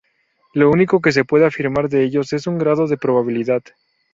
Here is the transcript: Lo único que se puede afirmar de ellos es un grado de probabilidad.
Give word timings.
Lo 0.55 0.71
único 0.71 0.99
que 0.99 1.11
se 1.11 1.25
puede 1.25 1.45
afirmar 1.45 1.87
de 1.87 2.03
ellos 2.03 2.33
es 2.33 2.47
un 2.47 2.57
grado 2.57 2.87
de 2.87 2.97
probabilidad. 2.97 3.61